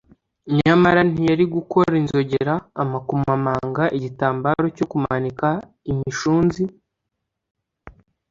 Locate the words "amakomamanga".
2.83-3.83